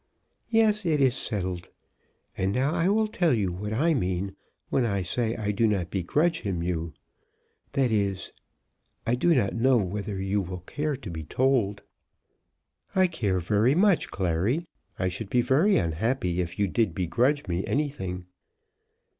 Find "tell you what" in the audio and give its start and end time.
3.05-3.71